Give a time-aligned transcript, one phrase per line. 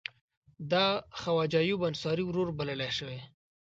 [0.71, 0.73] د
[1.19, 3.19] خواجه ایوب انصاري ورور بلل شوی.